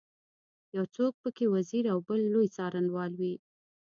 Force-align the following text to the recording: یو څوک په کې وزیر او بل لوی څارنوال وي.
یو 0.75 0.85
څوک 0.95 1.13
په 1.23 1.29
کې 1.35 1.45
وزیر 1.55 1.83
او 1.93 1.99
بل 2.07 2.21
لوی 2.33 2.47
څارنوال 2.55 3.11
وي. 3.19 3.33